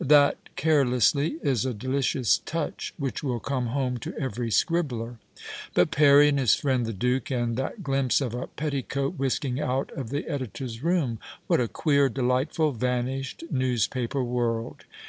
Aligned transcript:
That" 0.00 0.38
carelessly" 0.56 1.36
is 1.52 1.64
a 1.64 1.72
delicious 1.72 2.38
touch, 2.38 2.92
which 2.98 3.22
will 3.22 3.38
come 3.38 3.66
home 3.66 3.98
to 3.98 4.12
every 4.18 4.50
scribbler. 4.50 5.18
But 5.72 5.92
Perry 5.92 6.26
and 6.26 6.36
his 6.36 6.56
friend 6.56 6.84
the 6.84 6.92
Duke 6.92 7.30
and 7.30 7.56
that 7.58 7.84
glimpse 7.84 8.20
of 8.20 8.34
a 8.34 8.48
petticoat 8.48 9.16
whisking 9.20 9.60
out 9.60 9.92
of 9.92 10.10
the 10.10 10.26
editors 10.26 10.82
room! 10.82 11.20
What 11.46 11.60
a 11.60 11.68
queer, 11.68 12.08
delightful, 12.08 12.72
vanished 12.72 13.44
newspaper 13.52 14.24
world 14.24 14.82